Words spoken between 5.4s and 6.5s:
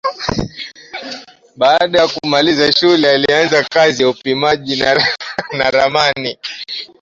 na ramani